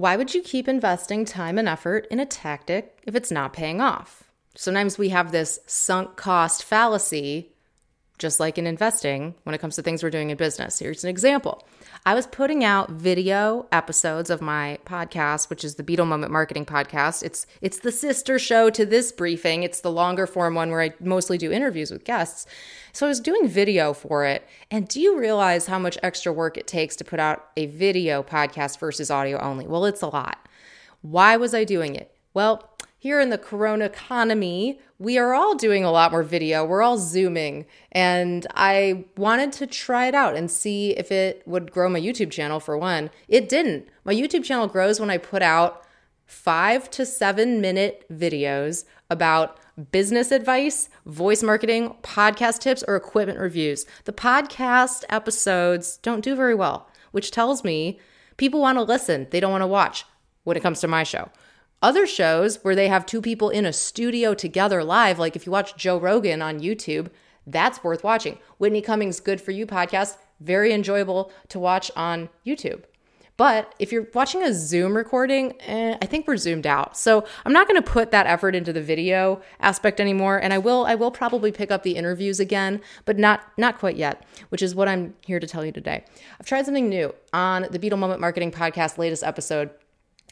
Why 0.00 0.16
would 0.16 0.34
you 0.34 0.40
keep 0.40 0.66
investing 0.66 1.26
time 1.26 1.58
and 1.58 1.68
effort 1.68 2.06
in 2.10 2.20
a 2.20 2.24
tactic 2.24 3.02
if 3.06 3.14
it's 3.14 3.30
not 3.30 3.52
paying 3.52 3.82
off? 3.82 4.30
Sometimes 4.54 4.96
we 4.96 5.10
have 5.10 5.30
this 5.30 5.60
sunk 5.66 6.16
cost 6.16 6.64
fallacy, 6.64 7.52
just 8.20 8.38
like 8.38 8.58
in 8.58 8.66
investing, 8.66 9.34
when 9.42 9.54
it 9.54 9.60
comes 9.60 9.74
to 9.74 9.82
things 9.82 10.02
we're 10.02 10.10
doing 10.10 10.30
in 10.30 10.36
business. 10.36 10.78
Here's 10.78 11.02
an 11.02 11.10
example 11.10 11.66
I 12.06 12.14
was 12.14 12.26
putting 12.26 12.62
out 12.62 12.90
video 12.90 13.66
episodes 13.72 14.30
of 14.30 14.40
my 14.40 14.78
podcast, 14.84 15.50
which 15.50 15.64
is 15.64 15.74
the 15.74 15.82
Beetle 15.82 16.06
Moment 16.06 16.30
Marketing 16.30 16.64
Podcast. 16.64 17.22
It's 17.24 17.46
it's 17.60 17.80
the 17.80 17.90
sister 17.90 18.38
show 18.38 18.70
to 18.70 18.86
this 18.86 19.10
briefing. 19.10 19.64
It's 19.64 19.80
the 19.80 19.90
longer 19.90 20.26
form 20.26 20.54
one 20.54 20.70
where 20.70 20.82
I 20.82 20.94
mostly 21.00 21.38
do 21.38 21.50
interviews 21.50 21.90
with 21.90 22.04
guests. 22.04 22.46
So 22.92 23.06
I 23.06 23.08
was 23.08 23.20
doing 23.20 23.48
video 23.48 23.92
for 23.92 24.24
it. 24.24 24.46
And 24.70 24.86
do 24.86 25.00
you 25.00 25.18
realize 25.18 25.66
how 25.66 25.78
much 25.78 25.98
extra 26.02 26.32
work 26.32 26.56
it 26.56 26.66
takes 26.66 26.96
to 26.96 27.04
put 27.04 27.18
out 27.18 27.46
a 27.56 27.66
video 27.66 28.22
podcast 28.22 28.78
versus 28.78 29.10
audio 29.10 29.38
only? 29.40 29.66
Well, 29.66 29.86
it's 29.86 30.02
a 30.02 30.08
lot. 30.08 30.46
Why 31.02 31.36
was 31.36 31.54
I 31.54 31.64
doing 31.64 31.96
it? 31.96 32.14
Well, 32.34 32.70
here 33.00 33.18
in 33.18 33.30
the 33.30 33.38
corona 33.38 33.86
economy, 33.86 34.78
we 34.98 35.16
are 35.16 35.32
all 35.32 35.54
doing 35.54 35.82
a 35.82 35.90
lot 35.90 36.12
more 36.12 36.22
video. 36.22 36.66
We're 36.66 36.82
all 36.82 36.98
zooming. 36.98 37.64
And 37.90 38.46
I 38.54 39.06
wanted 39.16 39.52
to 39.52 39.66
try 39.66 40.06
it 40.06 40.14
out 40.14 40.36
and 40.36 40.50
see 40.50 40.90
if 40.90 41.10
it 41.10 41.42
would 41.46 41.72
grow 41.72 41.88
my 41.88 41.98
YouTube 41.98 42.30
channel 42.30 42.60
for 42.60 42.76
one. 42.76 43.10
It 43.26 43.48
didn't. 43.48 43.88
My 44.04 44.14
YouTube 44.14 44.44
channel 44.44 44.66
grows 44.66 45.00
when 45.00 45.08
I 45.08 45.16
put 45.16 45.40
out 45.40 45.82
five 46.26 46.90
to 46.90 47.06
seven 47.06 47.62
minute 47.62 48.04
videos 48.12 48.84
about 49.08 49.58
business 49.92 50.30
advice, 50.30 50.90
voice 51.06 51.42
marketing, 51.42 51.96
podcast 52.02 52.58
tips, 52.58 52.84
or 52.86 52.96
equipment 52.96 53.38
reviews. 53.38 53.86
The 54.04 54.12
podcast 54.12 55.04
episodes 55.08 55.96
don't 56.02 56.22
do 56.22 56.36
very 56.36 56.54
well, 56.54 56.86
which 57.12 57.30
tells 57.30 57.64
me 57.64 57.98
people 58.36 58.60
want 58.60 58.76
to 58.76 58.82
listen, 58.82 59.26
they 59.30 59.40
don't 59.40 59.52
want 59.52 59.62
to 59.62 59.66
watch 59.66 60.04
when 60.44 60.58
it 60.58 60.62
comes 60.62 60.80
to 60.80 60.88
my 60.88 61.02
show. 61.02 61.30
Other 61.82 62.06
shows 62.06 62.62
where 62.62 62.76
they 62.76 62.88
have 62.88 63.06
two 63.06 63.22
people 63.22 63.48
in 63.48 63.64
a 63.64 63.72
studio 63.72 64.34
together 64.34 64.84
live, 64.84 65.18
like 65.18 65.34
if 65.34 65.46
you 65.46 65.52
watch 65.52 65.76
Joe 65.76 65.98
Rogan 65.98 66.42
on 66.42 66.60
YouTube, 66.60 67.08
that's 67.46 67.82
worth 67.82 68.04
watching. 68.04 68.38
Whitney 68.58 68.82
Cummings' 68.82 69.18
Good 69.18 69.40
For 69.40 69.50
You 69.50 69.66
podcast, 69.66 70.18
very 70.40 70.74
enjoyable 70.74 71.32
to 71.48 71.58
watch 71.58 71.90
on 71.96 72.28
YouTube. 72.46 72.84
But 73.38 73.74
if 73.78 73.90
you're 73.90 74.06
watching 74.12 74.42
a 74.42 74.52
Zoom 74.52 74.94
recording, 74.94 75.58
eh, 75.62 75.96
I 76.02 76.04
think 76.04 76.28
we're 76.28 76.36
zoomed 76.36 76.66
out. 76.66 76.98
So 76.98 77.24
I'm 77.46 77.54
not 77.54 77.66
going 77.66 77.82
to 77.82 77.90
put 77.90 78.10
that 78.10 78.26
effort 78.26 78.54
into 78.54 78.70
the 78.70 78.82
video 78.82 79.40
aspect 79.60 79.98
anymore. 79.98 80.36
And 80.36 80.52
I 80.52 80.58
will, 80.58 80.84
I 80.84 80.94
will 80.94 81.10
probably 81.10 81.50
pick 81.50 81.70
up 81.70 81.82
the 81.82 81.96
interviews 81.96 82.38
again, 82.38 82.82
but 83.06 83.16
not, 83.16 83.40
not 83.56 83.78
quite 83.78 83.96
yet. 83.96 84.26
Which 84.50 84.60
is 84.60 84.74
what 84.74 84.88
I'm 84.88 85.14
here 85.24 85.40
to 85.40 85.46
tell 85.46 85.64
you 85.64 85.72
today. 85.72 86.04
I've 86.38 86.44
tried 86.44 86.66
something 86.66 86.90
new 86.90 87.14
on 87.32 87.66
the 87.70 87.78
Beetle 87.78 87.96
Moment 87.96 88.20
Marketing 88.20 88.52
Podcast 88.52 88.98
latest 88.98 89.24
episode. 89.24 89.70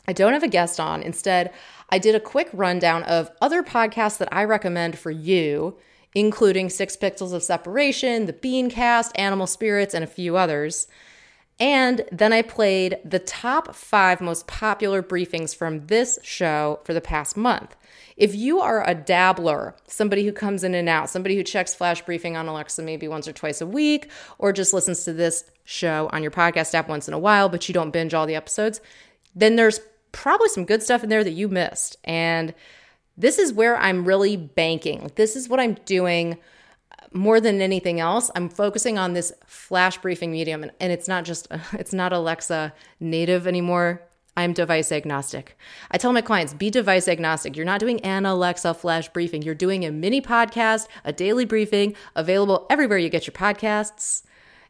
I 0.08 0.12
don't 0.14 0.32
have 0.32 0.42
a 0.42 0.48
guest 0.48 0.80
on. 0.80 1.02
Instead, 1.02 1.52
I 1.90 1.98
did 1.98 2.14
a 2.14 2.20
quick 2.20 2.48
rundown 2.54 3.02
of 3.04 3.30
other 3.42 3.62
podcasts 3.62 4.16
that 4.18 4.32
I 4.32 4.42
recommend 4.44 4.98
for 4.98 5.10
you, 5.10 5.76
including 6.14 6.70
Six 6.70 6.96
Pixels 6.96 7.34
of 7.34 7.42
Separation, 7.42 8.24
The 8.24 8.32
Beancast, 8.32 9.12
Animal 9.16 9.46
Spirits, 9.46 9.92
and 9.94 10.02
a 10.02 10.08
few 10.08 10.38
others. 10.38 10.88
And 11.60 12.04
then 12.10 12.32
I 12.32 12.42
played 12.42 12.98
the 13.04 13.18
top 13.18 13.74
five 13.74 14.20
most 14.20 14.46
popular 14.46 15.02
briefings 15.02 15.54
from 15.54 15.86
this 15.88 16.18
show 16.22 16.80
for 16.84 16.94
the 16.94 17.00
past 17.00 17.36
month. 17.36 17.76
If 18.16 18.34
you 18.34 18.60
are 18.60 18.88
a 18.88 18.94
dabbler, 18.94 19.76
somebody 19.86 20.24
who 20.24 20.32
comes 20.32 20.64
in 20.64 20.74
and 20.74 20.88
out, 20.88 21.10
somebody 21.10 21.36
who 21.36 21.42
checks 21.42 21.74
flash 21.74 22.00
briefing 22.02 22.36
on 22.36 22.48
Alexa 22.48 22.80
maybe 22.82 23.08
once 23.08 23.28
or 23.28 23.32
twice 23.32 23.60
a 23.60 23.66
week, 23.66 24.10
or 24.38 24.52
just 24.52 24.72
listens 24.72 25.04
to 25.04 25.12
this 25.12 25.50
show 25.64 26.08
on 26.12 26.22
your 26.22 26.30
podcast 26.30 26.74
app 26.74 26.88
once 26.88 27.08
in 27.08 27.14
a 27.14 27.18
while, 27.18 27.48
but 27.48 27.68
you 27.68 27.74
don't 27.74 27.90
binge 27.90 28.14
all 28.14 28.26
the 28.26 28.36
episodes, 28.36 28.80
then 29.34 29.56
there's 29.56 29.80
probably 30.12 30.48
some 30.48 30.64
good 30.64 30.82
stuff 30.82 31.02
in 31.02 31.08
there 31.08 31.24
that 31.24 31.32
you 31.32 31.48
missed. 31.48 31.96
And 32.04 32.54
this 33.16 33.38
is 33.38 33.52
where 33.52 33.76
I'm 33.76 34.04
really 34.04 34.36
banking. 34.36 35.10
This 35.16 35.36
is 35.36 35.48
what 35.48 35.60
I'm 35.60 35.74
doing 35.84 36.38
more 37.12 37.40
than 37.40 37.60
anything 37.60 38.00
else. 38.00 38.30
I'm 38.34 38.48
focusing 38.48 38.98
on 38.98 39.12
this 39.12 39.32
flash 39.46 39.98
briefing 39.98 40.30
medium 40.30 40.62
and, 40.62 40.72
and 40.80 40.92
it's 40.92 41.08
not 41.08 41.24
just 41.24 41.48
it's 41.72 41.92
not 41.92 42.12
Alexa 42.12 42.72
native 43.00 43.46
anymore. 43.46 44.02
I'm 44.36 44.52
device 44.52 44.92
agnostic. 44.92 45.58
I 45.90 45.98
tell 45.98 46.12
my 46.12 46.20
clients, 46.20 46.54
be 46.54 46.70
device 46.70 47.08
agnostic. 47.08 47.56
You're 47.56 47.66
not 47.66 47.80
doing 47.80 47.98
an 48.02 48.24
Alexa 48.24 48.74
flash 48.74 49.08
briefing. 49.08 49.42
You're 49.42 49.56
doing 49.56 49.84
a 49.84 49.90
mini 49.90 50.20
podcast, 50.20 50.86
a 51.04 51.12
daily 51.12 51.44
briefing, 51.44 51.96
available 52.14 52.64
everywhere 52.70 52.98
you 52.98 53.08
get 53.08 53.26
your 53.26 53.34
podcasts 53.34 54.22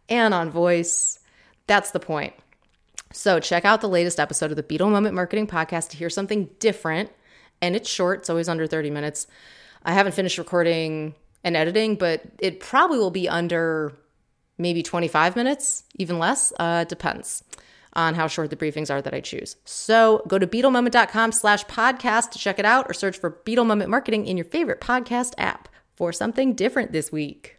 and 0.09 0.32
on 0.32 0.48
voice. 0.48 1.19
That's 1.66 1.91
the 1.91 2.00
point. 2.00 2.32
So, 3.12 3.41
check 3.41 3.64
out 3.64 3.80
the 3.80 3.88
latest 3.88 4.20
episode 4.20 4.50
of 4.50 4.56
the 4.56 4.62
Beetle 4.62 4.91
Moment 4.91 5.14
Marketing 5.14 5.46
Podcast 5.46 5.91
to 5.91 5.96
hear 5.96 6.10
something 6.10 6.50
different. 6.58 7.10
And 7.62 7.74
it's 7.74 7.88
short, 7.88 8.20
it's 8.20 8.30
always 8.30 8.48
under 8.48 8.66
30 8.66 8.91
minutes. 8.91 9.26
I 9.84 9.92
haven't 9.92 10.12
finished 10.12 10.38
recording 10.38 11.14
and 11.42 11.56
editing, 11.56 11.97
but 11.97 12.22
it 12.38 12.60
probably 12.60 12.98
will 12.98 13.10
be 13.10 13.28
under 13.28 13.92
maybe 14.58 14.82
25 14.82 15.36
minutes, 15.36 15.84
even 15.97 16.18
less. 16.18 16.52
Uh, 16.58 16.84
depends 16.84 17.44
on 17.94 18.14
how 18.14 18.26
short 18.26 18.50
the 18.50 18.56
briefings 18.56 18.91
are 18.91 19.00
that 19.02 19.14
I 19.14 19.20
choose. 19.20 19.56
So 19.64 20.22
go 20.28 20.38
to 20.38 20.47
beetlemoment.com 20.47 21.32
slash 21.32 21.64
podcast 21.64 22.30
to 22.32 22.38
check 22.38 22.58
it 22.58 22.64
out 22.64 22.86
or 22.88 22.92
search 22.92 23.18
for 23.18 23.30
Beetle 23.44 23.64
Moment 23.64 23.91
Marketing 23.91 24.26
in 24.26 24.36
your 24.36 24.44
favorite 24.44 24.80
podcast 24.80 25.32
app 25.38 25.68
for 25.97 26.12
something 26.12 26.54
different 26.54 26.92
this 26.92 27.10
week. 27.10 27.57